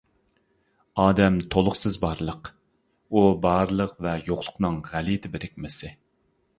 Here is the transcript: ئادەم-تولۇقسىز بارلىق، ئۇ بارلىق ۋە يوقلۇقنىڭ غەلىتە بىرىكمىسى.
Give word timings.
ئادەم-تولۇقسىز 1.03 1.99
بارلىق، 2.05 2.51
ئۇ 3.19 3.23
بارلىق 3.47 3.97
ۋە 4.09 4.15
يوقلۇقنىڭ 4.31 4.85
غەلىتە 4.93 5.37
بىرىكمىسى. 5.37 5.97